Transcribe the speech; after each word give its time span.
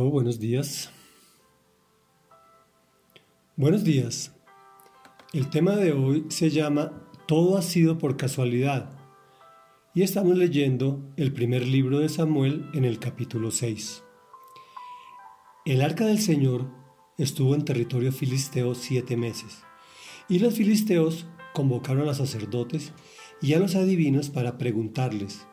Buenos 0.00 0.40
días. 0.40 0.90
Buenos 3.56 3.84
días. 3.84 4.32
El 5.34 5.50
tema 5.50 5.76
de 5.76 5.92
hoy 5.92 6.24
se 6.30 6.48
llama 6.48 7.06
Todo 7.28 7.58
ha 7.58 7.62
sido 7.62 7.98
por 7.98 8.16
casualidad 8.16 8.90
y 9.94 10.00
estamos 10.02 10.38
leyendo 10.38 10.98
el 11.18 11.34
primer 11.34 11.66
libro 11.66 11.98
de 11.98 12.08
Samuel 12.08 12.70
en 12.72 12.86
el 12.86 12.98
capítulo 12.98 13.50
6. 13.50 14.02
El 15.66 15.82
arca 15.82 16.06
del 16.06 16.20
Señor 16.20 16.70
estuvo 17.18 17.54
en 17.54 17.66
territorio 17.66 18.12
filisteo 18.12 18.74
siete 18.74 19.18
meses 19.18 19.62
y 20.26 20.38
los 20.38 20.54
filisteos 20.54 21.26
convocaron 21.52 22.04
a 22.04 22.06
los 22.06 22.16
sacerdotes 22.16 22.94
y 23.42 23.52
a 23.52 23.58
los 23.58 23.74
adivinos 23.74 24.30
para 24.30 24.56
preguntarles, 24.56 25.46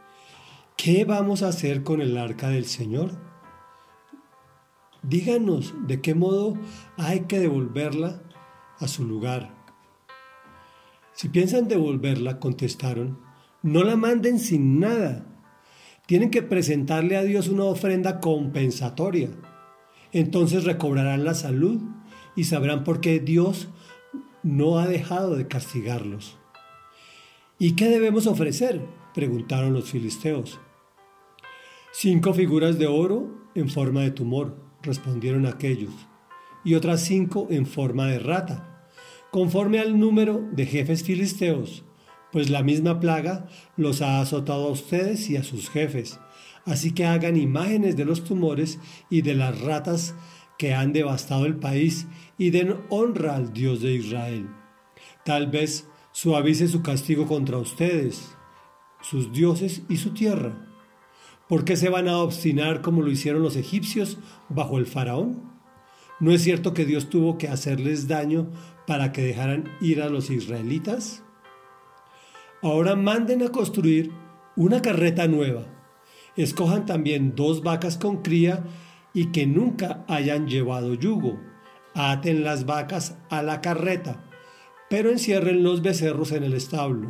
¿qué 0.78 1.04
vamos 1.04 1.44
a 1.44 1.50
hacer 1.50 1.84
con 1.84 2.00
el 2.00 2.18
arca 2.18 2.48
del 2.48 2.66
Señor? 2.66 3.29
Díganos 5.10 5.74
de 5.88 6.02
qué 6.02 6.14
modo 6.14 6.56
hay 6.96 7.22
que 7.22 7.40
devolverla 7.40 8.22
a 8.78 8.88
su 8.88 9.06
lugar. 9.06 9.56
Si 11.14 11.30
piensan 11.30 11.68
devolverla, 11.68 12.40
contestaron, 12.40 13.20
no 13.64 13.84
la 13.84 13.96
manden 13.96 14.38
sin 14.38 14.80
nada. 14.80 15.26
Tienen 16.06 16.30
que 16.30 16.44
presentarle 16.44 17.18
a 17.18 17.24
Dios 17.24 17.48
una 17.48 17.64
ofrenda 17.64 18.20
compensatoria. 18.20 19.32
Entonces 20.12 20.64
recobrarán 20.64 21.24
la 21.24 21.34
salud 21.34 21.82
y 22.36 22.44
sabrán 22.44 22.84
por 22.84 23.02
qué 23.02 23.20
Dios 23.20 23.68
no 24.44 24.78
ha 24.78 24.88
dejado 24.88 25.36
de 25.36 25.48
castigarlos. 25.48 26.38
¿Y 27.58 27.76
qué 27.76 27.90
debemos 27.90 28.28
ofrecer? 28.28 28.86
preguntaron 29.16 29.74
los 29.74 29.90
filisteos. 29.90 30.60
Cinco 31.92 32.34
figuras 32.36 32.78
de 32.78 32.86
oro 32.86 33.50
en 33.56 33.70
forma 33.70 34.02
de 34.02 34.12
tumor 34.12 34.69
respondieron 34.82 35.46
aquellos, 35.46 35.94
y 36.64 36.76
otras 36.76 37.02
cinco 37.04 37.48
en 37.50 37.66
forma 37.66 38.08
de 38.08 38.20
rata, 38.20 38.88
conforme 39.32 39.80
al 39.80 40.00
número 40.00 40.48
de 40.52 40.66
jefes 40.66 41.04
filisteos, 41.04 41.84
pues 42.32 42.50
la 42.50 42.64
misma 42.64 43.00
plaga 43.00 43.48
los 43.76 44.02
ha 44.02 44.22
azotado 44.22 44.68
a 44.68 44.72
ustedes 44.72 45.30
y 45.30 45.38
a 45.38 45.44
sus 45.44 45.70
jefes. 45.70 46.20
Así 46.66 46.94
que 46.94 47.06
hagan 47.06 47.38
imágenes 47.38 47.96
de 47.96 48.06
los 48.06 48.24
tumores 48.24 48.80
y 49.10 49.22
de 49.22 49.34
las 49.34 49.60
ratas 49.62 50.14
que 50.58 50.74
han 50.74 50.94
devastado 50.94 51.46
el 51.46 51.56
país 51.56 52.06
y 52.38 52.52
den 52.52 52.76
honra 52.90 53.36
al 53.36 53.54
Dios 53.54 53.82
de 53.82 53.94
Israel. 53.94 54.50
Tal 55.26 55.48
vez 55.48 55.88
suavice 56.12 56.68
su 56.68 56.82
castigo 56.82 57.26
contra 57.28 57.58
ustedes, 57.58 58.36
sus 59.02 59.32
dioses 59.32 59.84
y 59.90 59.98
su 59.98 60.12
tierra. 60.12 60.69
¿Por 61.50 61.66
qué 61.66 61.76
se 61.76 61.90
van 61.90 62.08
a 62.08 62.20
obstinar 62.20 62.84
como 62.84 63.02
lo 63.02 63.10
hicieron 63.10 63.42
los 63.42 63.56
egipcios 63.56 64.20
bajo 64.50 64.78
el 64.78 64.86
faraón? 64.86 65.52
¿No 66.20 66.32
es 66.32 66.44
cierto 66.44 66.76
que 66.76 66.86
Dios 66.86 67.10
tuvo 67.10 67.40
que 67.40 67.48
hacerles 67.48 68.08
daño 68.08 68.52
para 68.86 69.12
que 69.12 69.24
dejaran 69.24 69.64
ir 69.82 70.04
a 70.04 70.10
los 70.10 70.30
israelitas? 70.30 71.24
Ahora 72.62 72.96
manden 72.96 73.42
a 73.42 73.50
construir 73.50 74.12
una 74.56 74.84
carreta 74.84 75.28
nueva. 75.28 75.66
Escojan 76.36 76.86
también 76.86 77.34
dos 77.36 77.64
vacas 77.64 77.98
con 77.98 78.22
cría 78.22 78.64
y 79.16 79.32
que 79.32 79.48
nunca 79.48 80.06
hayan 80.08 80.48
llevado 80.48 80.94
yugo. 80.94 81.40
Aten 81.96 82.44
las 82.44 82.68
vacas 82.68 83.18
a 83.32 83.42
la 83.42 83.60
carreta, 83.60 84.24
pero 84.88 85.10
encierren 85.10 85.64
los 85.64 85.82
becerros 85.82 86.32
en 86.32 86.44
el 86.44 86.54
establo. 86.54 87.10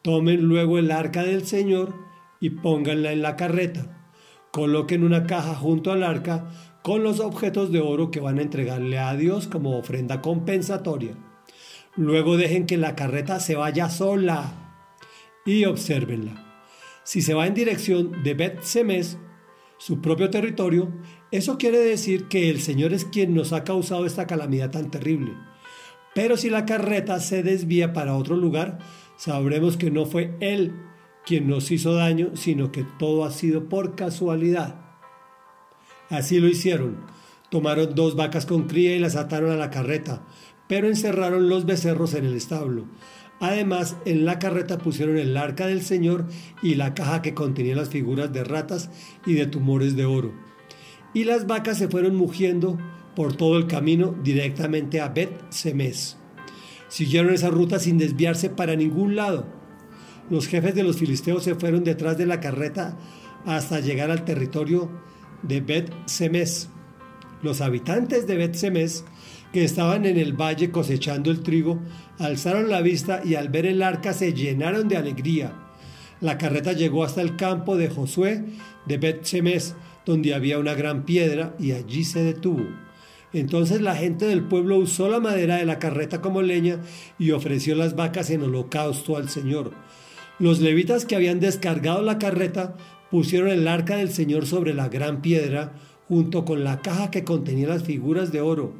Tomen 0.00 0.40
luego 0.40 0.78
el 0.78 0.90
arca 0.90 1.22
del 1.22 1.44
Señor 1.46 2.11
y 2.42 2.50
pónganla 2.50 3.12
en 3.12 3.22
la 3.22 3.36
carreta. 3.36 4.10
Coloquen 4.50 5.04
una 5.04 5.26
caja 5.28 5.54
junto 5.54 5.92
al 5.92 6.02
arca 6.02 6.50
con 6.82 7.04
los 7.04 7.20
objetos 7.20 7.70
de 7.70 7.80
oro 7.80 8.10
que 8.10 8.18
van 8.18 8.38
a 8.38 8.42
entregarle 8.42 8.98
a 8.98 9.14
Dios 9.14 9.46
como 9.46 9.78
ofrenda 9.78 10.20
compensatoria. 10.20 11.16
Luego 11.94 12.36
dejen 12.36 12.66
que 12.66 12.76
la 12.76 12.96
carreta 12.96 13.38
se 13.38 13.54
vaya 13.54 13.88
sola 13.88 14.82
y 15.46 15.64
obsérvenla. 15.66 16.64
Si 17.04 17.22
se 17.22 17.32
va 17.32 17.46
en 17.46 17.54
dirección 17.54 18.24
de 18.24 18.34
Bet 18.34 18.62
Semes, 18.62 19.18
su 19.78 20.00
propio 20.00 20.28
territorio, 20.28 20.92
eso 21.30 21.58
quiere 21.58 21.78
decir 21.78 22.26
que 22.26 22.50
el 22.50 22.60
Señor 22.60 22.92
es 22.92 23.04
quien 23.04 23.34
nos 23.34 23.52
ha 23.52 23.62
causado 23.62 24.04
esta 24.04 24.26
calamidad 24.26 24.72
tan 24.72 24.90
terrible. 24.90 25.32
Pero 26.12 26.36
si 26.36 26.50
la 26.50 26.66
carreta 26.66 27.20
se 27.20 27.44
desvía 27.44 27.92
para 27.92 28.16
otro 28.16 28.34
lugar, 28.34 28.80
sabremos 29.16 29.76
que 29.76 29.92
no 29.92 30.06
fue 30.06 30.36
Él 30.40 30.74
quien 31.24 31.48
nos 31.48 31.70
hizo 31.70 31.94
daño, 31.94 32.30
sino 32.34 32.72
que 32.72 32.84
todo 32.98 33.24
ha 33.24 33.30
sido 33.30 33.68
por 33.68 33.94
casualidad. 33.94 34.76
Así 36.10 36.40
lo 36.40 36.48
hicieron. 36.48 36.96
Tomaron 37.50 37.94
dos 37.94 38.16
vacas 38.16 38.46
con 38.46 38.64
cría 38.64 38.96
y 38.96 38.98
las 38.98 39.16
ataron 39.16 39.50
a 39.50 39.56
la 39.56 39.70
carreta, 39.70 40.22
pero 40.68 40.88
encerraron 40.88 41.48
los 41.48 41.66
becerros 41.66 42.14
en 42.14 42.24
el 42.24 42.34
establo. 42.34 42.86
Además, 43.40 43.96
en 44.04 44.24
la 44.24 44.38
carreta 44.38 44.78
pusieron 44.78 45.18
el 45.18 45.36
arca 45.36 45.66
del 45.66 45.82
Señor 45.82 46.26
y 46.62 46.76
la 46.76 46.94
caja 46.94 47.22
que 47.22 47.34
contenía 47.34 47.76
las 47.76 47.88
figuras 47.88 48.32
de 48.32 48.44
ratas 48.44 48.90
y 49.26 49.34
de 49.34 49.46
tumores 49.46 49.96
de 49.96 50.04
oro. 50.04 50.32
Y 51.12 51.24
las 51.24 51.46
vacas 51.46 51.78
se 51.78 51.88
fueron 51.88 52.16
mugiendo 52.16 52.78
por 53.16 53.36
todo 53.36 53.58
el 53.58 53.66
camino 53.66 54.14
directamente 54.22 55.00
a 55.00 55.08
Bet 55.08 55.30
Semes. 55.50 56.16
Siguieron 56.88 57.34
esa 57.34 57.50
ruta 57.50 57.78
sin 57.78 57.98
desviarse 57.98 58.48
para 58.48 58.76
ningún 58.76 59.16
lado 59.16 59.61
los 60.30 60.46
jefes 60.46 60.74
de 60.74 60.82
los 60.82 60.96
filisteos 60.96 61.44
se 61.44 61.54
fueron 61.54 61.84
detrás 61.84 62.16
de 62.18 62.26
la 62.26 62.40
carreta 62.40 62.96
hasta 63.44 63.80
llegar 63.80 64.10
al 64.10 64.24
territorio 64.24 64.90
de 65.42 65.60
Bet 65.60 65.92
Semes. 66.06 66.68
Los 67.42 67.60
habitantes 67.60 68.26
de 68.26 68.36
Bet 68.36 68.54
Semes, 68.54 69.04
que 69.52 69.64
estaban 69.64 70.06
en 70.06 70.16
el 70.16 70.32
valle 70.32 70.70
cosechando 70.70 71.30
el 71.30 71.42
trigo, 71.42 71.80
alzaron 72.18 72.70
la 72.70 72.80
vista 72.80 73.20
y 73.24 73.34
al 73.34 73.48
ver 73.48 73.66
el 73.66 73.82
arca 73.82 74.12
se 74.12 74.32
llenaron 74.32 74.88
de 74.88 74.96
alegría. 74.96 75.52
La 76.20 76.38
carreta 76.38 76.72
llegó 76.72 77.02
hasta 77.02 77.20
el 77.20 77.36
campo 77.36 77.76
de 77.76 77.88
Josué 77.88 78.44
de 78.86 78.98
Bet 78.98 79.24
Semes, 79.24 79.74
donde 80.06 80.34
había 80.34 80.58
una 80.58 80.74
gran 80.74 81.04
piedra, 81.04 81.54
y 81.58 81.72
allí 81.72 82.04
se 82.04 82.22
detuvo. 82.22 82.64
Entonces 83.32 83.80
la 83.80 83.96
gente 83.96 84.26
del 84.26 84.44
pueblo 84.44 84.76
usó 84.76 85.08
la 85.08 85.18
madera 85.18 85.56
de 85.56 85.64
la 85.64 85.78
carreta 85.78 86.20
como 86.20 86.42
leña 86.42 86.80
y 87.18 87.30
ofreció 87.30 87.74
las 87.74 87.96
vacas 87.96 88.30
en 88.30 88.42
holocausto 88.42 89.16
al 89.16 89.28
Señor. 89.30 89.72
Los 90.38 90.60
levitas 90.60 91.04
que 91.04 91.16
habían 91.16 91.40
descargado 91.40 92.02
la 92.02 92.18
carreta 92.18 92.76
pusieron 93.10 93.50
el 93.50 93.68
arca 93.68 93.96
del 93.96 94.10
Señor 94.10 94.46
sobre 94.46 94.74
la 94.74 94.88
gran 94.88 95.22
piedra 95.22 95.74
junto 96.08 96.44
con 96.44 96.64
la 96.64 96.80
caja 96.80 97.10
que 97.10 97.24
contenía 97.24 97.68
las 97.68 97.84
figuras 97.84 98.32
de 98.32 98.40
oro. 98.40 98.74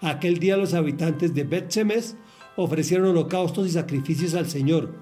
Aquel 0.00 0.38
día 0.38 0.56
los 0.56 0.74
habitantes 0.74 1.34
de 1.34 1.44
bet 1.44 1.72
ofrecieron 2.56 3.08
holocaustos 3.08 3.66
y 3.66 3.70
sacrificios 3.70 4.34
al 4.34 4.46
Señor. 4.48 4.94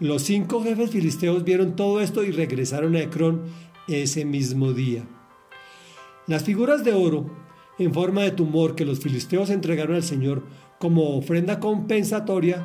Los 0.00 0.22
cinco 0.22 0.62
jefes 0.62 0.90
filisteos 0.90 1.44
vieron 1.44 1.76
todo 1.76 2.00
esto 2.00 2.24
y 2.24 2.30
regresaron 2.30 2.96
a 2.96 3.00
Ecrón 3.00 3.42
ese 3.88 4.24
mismo 4.24 4.72
día. 4.72 5.04
Las 6.26 6.44
figuras 6.44 6.84
de 6.84 6.92
oro 6.92 7.30
en 7.78 7.92
forma 7.92 8.22
de 8.22 8.30
tumor 8.30 8.74
que 8.74 8.84
los 8.84 9.00
filisteos 9.00 9.50
entregaron 9.50 9.96
al 9.96 10.02
Señor 10.02 10.42
como 10.78 11.16
ofrenda 11.16 11.60
compensatoria 11.60 12.64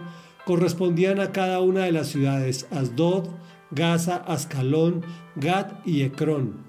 correspondían 0.50 1.20
a 1.20 1.32
cada 1.32 1.60
una 1.60 1.82
de 1.82 1.92
las 1.92 2.08
ciudades 2.08 2.66
Asdod, 2.72 3.28
Gaza, 3.70 4.16
Ascalón, 4.16 5.06
Gad 5.36 5.74
y 5.86 6.02
Ecrón. 6.02 6.66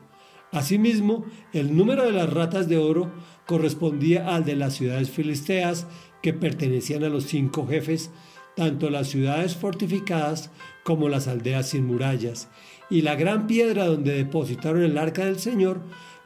Asimismo, 0.52 1.24
el 1.54 1.74
número 1.74 2.04
de 2.04 2.12
las 2.12 2.30
ratas 2.30 2.68
de 2.68 2.76
oro 2.76 3.10
correspondía 3.46 4.36
al 4.36 4.44
de 4.44 4.54
las 4.54 4.74
ciudades 4.74 5.08
filisteas 5.08 5.86
que 6.22 6.34
pertenecían 6.34 7.04
a 7.04 7.08
los 7.08 7.24
cinco 7.24 7.66
jefes, 7.66 8.10
tanto 8.54 8.90
las 8.90 9.08
ciudades 9.08 9.56
fortificadas 9.56 10.50
como 10.84 11.08
las 11.08 11.26
aldeas 11.26 11.70
sin 11.70 11.86
murallas, 11.86 12.50
y 12.90 13.00
la 13.00 13.14
gran 13.14 13.46
piedra 13.46 13.86
donde 13.86 14.12
depositaron 14.12 14.82
el 14.82 14.98
arca 14.98 15.24
del 15.24 15.38
Señor 15.38 15.80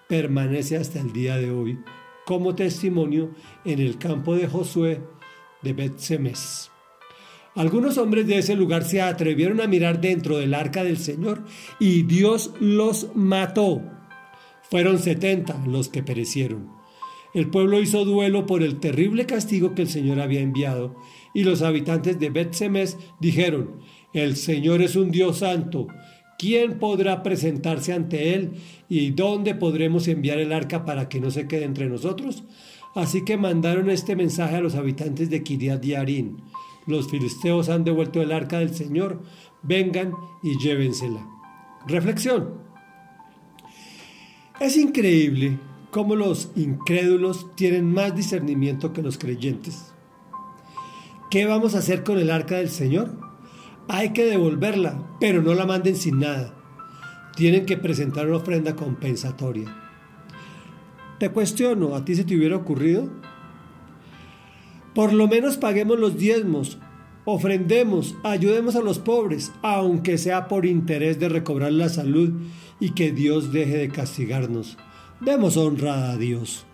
permanece 0.08 0.76
hasta 0.76 0.98
el 0.98 1.12
día 1.12 1.36
de 1.36 1.52
hoy 1.52 1.78
como 2.26 2.56
testimonio 2.56 3.30
en 3.64 3.78
el 3.78 3.96
campo 3.98 4.34
de 4.34 4.48
Josué 4.48 5.02
de 5.62 5.72
Bet-Semes. 5.72 6.73
Algunos 7.54 7.98
hombres 7.98 8.26
de 8.26 8.38
ese 8.38 8.56
lugar 8.56 8.82
se 8.82 9.00
atrevieron 9.00 9.60
a 9.60 9.68
mirar 9.68 10.00
dentro 10.00 10.38
del 10.38 10.54
arca 10.54 10.82
del 10.82 10.98
Señor 10.98 11.44
y 11.78 12.02
Dios 12.02 12.50
los 12.58 13.14
mató. 13.14 13.80
Fueron 14.70 14.98
setenta 14.98 15.62
los 15.64 15.88
que 15.88 16.02
perecieron. 16.02 16.68
El 17.32 17.50
pueblo 17.50 17.80
hizo 17.80 18.04
duelo 18.04 18.46
por 18.46 18.64
el 18.64 18.80
terrible 18.80 19.26
castigo 19.26 19.74
que 19.74 19.82
el 19.82 19.88
Señor 19.88 20.20
había 20.20 20.40
enviado 20.40 20.96
y 21.32 21.44
los 21.44 21.62
habitantes 21.62 22.18
de 22.18 22.30
Bet-Semes 22.30 22.96
dijeron, 23.20 23.76
el 24.12 24.36
Señor 24.36 24.82
es 24.82 24.96
un 24.96 25.12
Dios 25.12 25.38
santo. 25.38 25.86
¿Quién 26.38 26.80
podrá 26.80 27.22
presentarse 27.22 27.92
ante 27.92 28.34
Él? 28.34 28.54
¿Y 28.88 29.10
dónde 29.10 29.54
podremos 29.54 30.08
enviar 30.08 30.38
el 30.38 30.52
arca 30.52 30.84
para 30.84 31.08
que 31.08 31.20
no 31.20 31.30
se 31.30 31.46
quede 31.46 31.64
entre 31.64 31.88
nosotros? 31.88 32.42
Así 32.96 33.24
que 33.24 33.36
mandaron 33.36 33.90
este 33.90 34.16
mensaje 34.16 34.56
a 34.56 34.60
los 34.60 34.74
habitantes 34.74 35.30
de 35.30 35.44
Kiriat 35.44 35.84
Yarin 35.84 36.42
los 36.86 37.08
filisteos 37.08 37.68
han 37.68 37.84
devuelto 37.84 38.20
el 38.20 38.32
arca 38.32 38.58
del 38.58 38.74
Señor, 38.74 39.22
vengan 39.62 40.12
y 40.42 40.58
llévensela. 40.58 41.26
Reflexión. 41.86 42.62
Es 44.60 44.76
increíble 44.76 45.58
cómo 45.90 46.16
los 46.16 46.50
incrédulos 46.56 47.54
tienen 47.56 47.92
más 47.92 48.14
discernimiento 48.14 48.92
que 48.92 49.02
los 49.02 49.18
creyentes. 49.18 49.92
¿Qué 51.30 51.46
vamos 51.46 51.74
a 51.74 51.78
hacer 51.78 52.04
con 52.04 52.18
el 52.18 52.30
arca 52.30 52.56
del 52.56 52.68
Señor? 52.68 53.18
Hay 53.88 54.12
que 54.12 54.24
devolverla, 54.24 55.16
pero 55.20 55.42
no 55.42 55.54
la 55.54 55.66
manden 55.66 55.96
sin 55.96 56.20
nada. 56.20 56.54
Tienen 57.36 57.66
que 57.66 57.76
presentar 57.76 58.28
una 58.28 58.36
ofrenda 58.36 58.76
compensatoria. 58.76 59.74
Te 61.18 61.30
cuestiono, 61.30 61.94
¿a 61.94 62.04
ti 62.04 62.14
se 62.14 62.24
te 62.24 62.36
hubiera 62.36 62.56
ocurrido? 62.56 63.10
Por 64.94 65.12
lo 65.12 65.26
menos 65.26 65.56
paguemos 65.56 65.98
los 65.98 66.16
diezmos, 66.16 66.78
ofrendemos, 67.24 68.14
ayudemos 68.22 68.76
a 68.76 68.80
los 68.80 68.98
pobres, 68.98 69.52
aunque 69.62 70.18
sea 70.18 70.46
por 70.46 70.66
interés 70.66 71.18
de 71.18 71.28
recobrar 71.28 71.72
la 71.72 71.88
salud 71.88 72.32
y 72.78 72.90
que 72.90 73.10
Dios 73.10 73.52
deje 73.52 73.76
de 73.76 73.88
castigarnos. 73.88 74.76
Demos 75.20 75.56
honra 75.56 76.10
a 76.10 76.16
Dios. 76.16 76.66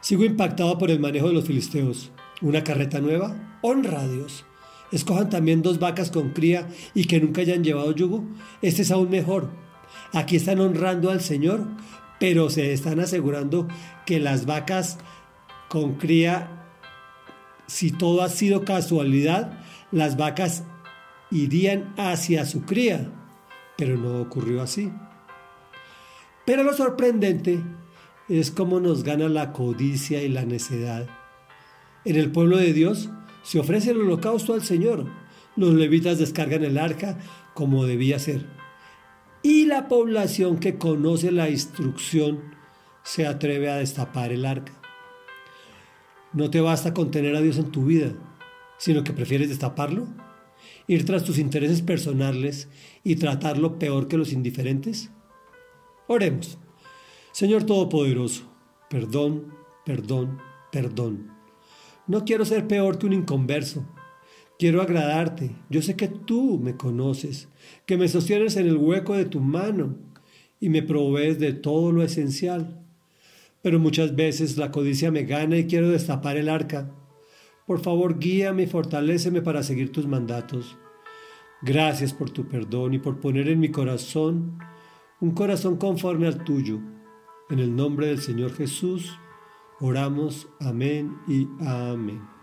Sigo 0.00 0.24
impactado 0.24 0.78
por 0.78 0.90
el 0.90 1.00
manejo 1.00 1.28
de 1.28 1.34
los 1.34 1.44
filisteos. 1.44 2.10
¿Una 2.42 2.64
carreta 2.64 3.00
nueva? 3.00 3.58
Honra 3.62 4.00
a 4.00 4.08
Dios. 4.08 4.44
Escojan 4.92 5.30
también 5.30 5.62
dos 5.62 5.78
vacas 5.78 6.10
con 6.10 6.30
cría 6.30 6.68
y 6.94 7.04
que 7.04 7.20
nunca 7.20 7.42
hayan 7.42 7.62
llevado 7.62 7.92
yugo. 7.92 8.24
Este 8.62 8.82
es 8.82 8.90
aún 8.90 9.10
mejor. 9.10 9.50
Aquí 10.12 10.36
están 10.36 10.60
honrando 10.60 11.10
al 11.10 11.20
Señor, 11.20 11.66
pero 12.18 12.50
se 12.50 12.72
están 12.72 13.00
asegurando 13.00 13.68
que 14.06 14.20
las 14.20 14.46
vacas 14.46 14.98
con 15.68 15.94
cría, 15.94 16.59
si 17.70 17.90
todo 17.92 18.22
ha 18.22 18.28
sido 18.28 18.64
casualidad, 18.64 19.60
las 19.92 20.16
vacas 20.16 20.64
irían 21.30 21.94
hacia 21.96 22.44
su 22.44 22.62
cría 22.62 23.12
pero 23.80 23.96
no 23.96 24.20
ocurrió 24.20 24.60
así. 24.60 24.92
Pero 26.44 26.64
lo 26.64 26.74
sorprendente 26.74 27.60
es 28.28 28.50
cómo 28.50 28.78
nos 28.78 29.04
gana 29.04 29.26
la 29.30 29.52
codicia 29.52 30.22
y 30.22 30.28
la 30.28 30.44
necedad. 30.44 31.08
En 32.04 32.16
el 32.16 32.30
pueblo 32.30 32.58
de 32.58 32.74
Dios 32.74 33.08
se 33.42 33.58
ofrece 33.58 33.92
el 33.92 34.02
holocausto 34.02 34.52
al 34.52 34.62
Señor. 34.62 35.06
Los 35.56 35.72
levitas 35.72 36.18
descargan 36.18 36.62
el 36.62 36.76
arca 36.76 37.16
como 37.54 37.86
debía 37.86 38.18
ser. 38.18 38.44
Y 39.42 39.64
la 39.64 39.88
población 39.88 40.58
que 40.58 40.76
conoce 40.76 41.32
la 41.32 41.48
instrucción 41.48 42.52
se 43.02 43.26
atreve 43.26 43.70
a 43.70 43.76
destapar 43.76 44.30
el 44.30 44.44
arca. 44.44 44.79
No 46.32 46.50
te 46.50 46.60
basta 46.60 46.94
con 46.94 47.10
tener 47.10 47.34
a 47.36 47.40
Dios 47.40 47.58
en 47.58 47.70
tu 47.70 47.84
vida, 47.84 48.12
sino 48.78 49.04
que 49.04 49.12
prefieres 49.12 49.48
destaparlo 49.48 50.08
ir 50.86 51.04
tras 51.04 51.24
tus 51.24 51.38
intereses 51.38 51.82
personales 51.82 52.68
y 53.04 53.16
tratarlo 53.16 53.78
peor 53.78 54.08
que 54.08 54.16
los 54.16 54.32
indiferentes? 54.32 55.10
Oremos. 56.08 56.58
Señor 57.32 57.64
Todopoderoso, 57.64 58.42
perdón, 58.88 59.54
perdón, 59.84 60.38
perdón. 60.72 61.30
No 62.06 62.24
quiero 62.24 62.44
ser 62.44 62.66
peor 62.66 62.98
que 62.98 63.06
un 63.06 63.12
inconverso. 63.12 63.86
Quiero 64.58 64.82
agradarte. 64.82 65.52
Yo 65.70 65.80
sé 65.80 65.94
que 65.94 66.08
tú 66.08 66.58
me 66.58 66.76
conoces, 66.76 67.48
que 67.86 67.96
me 67.96 68.08
sostienes 68.08 68.56
en 68.56 68.66
el 68.66 68.76
hueco 68.76 69.14
de 69.14 69.26
tu 69.26 69.38
mano 69.40 69.96
y 70.58 70.68
me 70.68 70.82
provees 70.82 71.38
de 71.38 71.52
todo 71.52 71.92
lo 71.92 72.02
esencial. 72.02 72.79
Pero 73.62 73.78
muchas 73.78 74.16
veces 74.16 74.56
la 74.56 74.70
codicia 74.70 75.10
me 75.10 75.24
gana 75.24 75.58
y 75.58 75.66
quiero 75.66 75.88
destapar 75.88 76.36
el 76.36 76.48
arca 76.48 76.94
por 77.70 77.78
favor, 77.78 78.18
guíame 78.18 78.64
y 78.64 78.66
fortaléceme 78.66 79.42
para 79.42 79.62
seguir 79.62 79.92
tus 79.92 80.04
mandatos. 80.04 80.76
Gracias 81.62 82.12
por 82.12 82.28
tu 82.28 82.48
perdón 82.48 82.94
y 82.94 82.98
por 82.98 83.20
poner 83.20 83.48
en 83.48 83.60
mi 83.60 83.70
corazón 83.70 84.58
un 85.20 85.30
corazón 85.30 85.76
conforme 85.76 86.26
al 86.26 86.42
tuyo. 86.42 86.80
En 87.48 87.60
el 87.60 87.76
nombre 87.76 88.08
del 88.08 88.20
Señor 88.20 88.54
Jesús, 88.54 89.16
oramos. 89.78 90.48
Amén 90.58 91.16
y 91.28 91.46
amén. 91.60 92.39